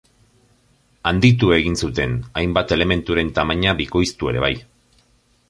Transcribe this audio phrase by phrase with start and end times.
[1.11, 4.53] Handitu egin zuten, hainbat elementuren tamaina bikoiztu ere bai.